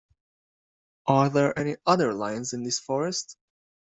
[1.05, 3.37] Are there any other lions in this forest?